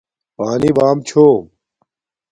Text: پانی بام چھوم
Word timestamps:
پانی 0.37 0.71
بام 0.77 0.97
چھوم 1.07 1.43